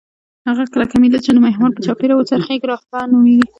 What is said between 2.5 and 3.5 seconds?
رافعه نومیږي.